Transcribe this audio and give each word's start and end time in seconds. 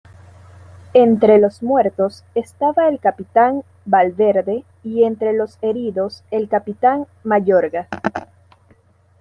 Entre 0.95 1.37
los 1.37 1.61
muertos 1.61 2.23
estaba 2.33 2.87
el 2.89 2.99
capitán 2.99 3.63
Valverde 3.85 4.65
y 4.83 5.03
entre 5.03 5.31
los 5.33 5.59
heridos 5.61 6.23
el 6.31 6.49
capitán 6.49 7.05
Mayorga. 7.23 7.87